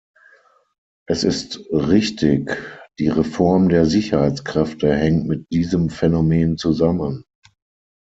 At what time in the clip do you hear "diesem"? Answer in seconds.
5.53-5.91